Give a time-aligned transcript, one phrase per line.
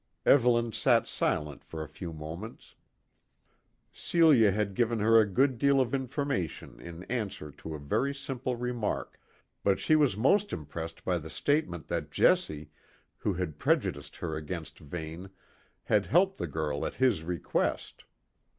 [0.25, 2.73] Evelyn sat silent for a few moments.
[3.93, 8.55] Celia had given her a good deal of information in answer to a very simple
[8.55, 9.19] remark;
[9.63, 12.71] but she was most impressed by the statement that Jessie,
[13.17, 15.29] who had prejudiced her against Vane,
[15.83, 18.05] had helped the girl at his request.